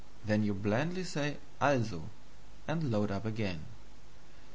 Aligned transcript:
Then 0.25 0.41
you 0.41 0.55
blandly 0.55 1.03
say 1.03 1.37
ALSO, 1.61 2.09
and 2.67 2.89
load 2.89 3.11
up 3.11 3.23
again. 3.23 3.59